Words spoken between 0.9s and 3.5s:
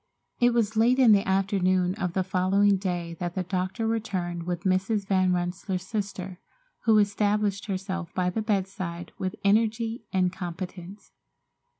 in the afternoon of the following day that the